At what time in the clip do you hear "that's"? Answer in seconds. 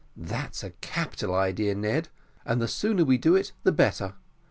0.17-0.63